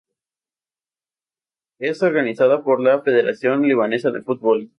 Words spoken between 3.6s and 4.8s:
Libanesa de Fútbol.